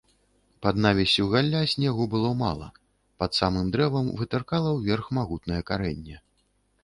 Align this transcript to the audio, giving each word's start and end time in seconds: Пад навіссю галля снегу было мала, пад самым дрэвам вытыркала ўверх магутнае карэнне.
Пад 0.65 0.75
навіссю 0.85 1.25
галля 1.33 1.59
снегу 1.73 2.07
было 2.13 2.31
мала, 2.39 2.69
пад 3.23 3.31
самым 3.39 3.69
дрэвам 3.75 4.09
вытыркала 4.21 4.69
ўверх 4.79 5.05
магутнае 5.19 5.61
карэнне. 5.71 6.17